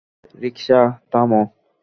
রিকশা, 0.35 0.79
থামো। 1.11 1.41